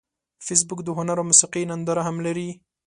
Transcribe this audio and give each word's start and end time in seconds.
فېسبوک 0.45 0.79
د 0.83 0.89
هنر 0.97 1.17
او 1.21 1.25
موسیقۍ 1.29 1.63
ننداره 1.71 2.01
هم 2.07 2.17
لري 2.25 2.49